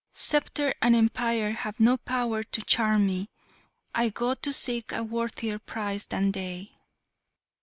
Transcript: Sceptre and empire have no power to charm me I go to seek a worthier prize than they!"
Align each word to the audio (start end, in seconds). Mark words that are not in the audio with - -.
Sceptre 0.13 0.73
and 0.81 0.95
empire 0.95 1.51
have 1.51 1.79
no 1.79 1.95
power 1.95 2.41
to 2.41 2.63
charm 2.63 3.05
me 3.05 3.29
I 3.93 4.09
go 4.09 4.33
to 4.33 4.51
seek 4.51 4.91
a 4.91 5.03
worthier 5.03 5.59
prize 5.59 6.07
than 6.07 6.31
they!" 6.31 6.71